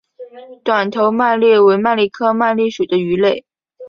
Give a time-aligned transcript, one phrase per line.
[0.63, 3.45] 短头鳗鲡为鳗鲡科鳗鲡属的鱼类。